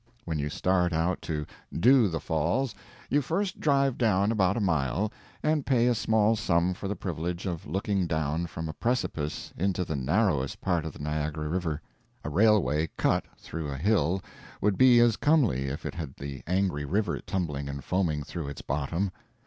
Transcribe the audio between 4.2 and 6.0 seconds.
about a mile, and pay a